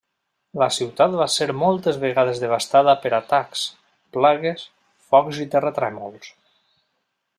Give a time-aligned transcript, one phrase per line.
[0.59, 3.67] La ciutat va ser moltes vegades devastada per atacs,
[4.17, 4.65] plagues,
[5.13, 6.33] focs i terratrèmols.